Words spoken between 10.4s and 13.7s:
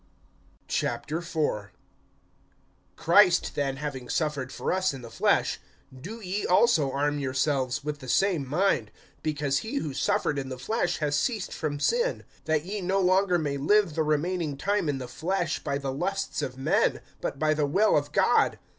the flesh has ceased from sin; (2)that ye no longer may